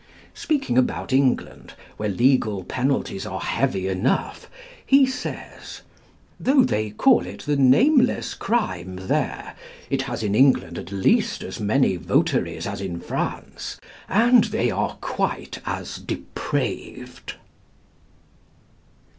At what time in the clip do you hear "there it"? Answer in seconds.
8.95-10.01